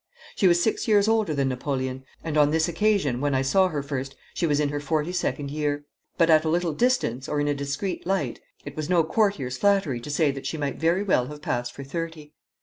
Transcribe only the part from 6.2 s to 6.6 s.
at a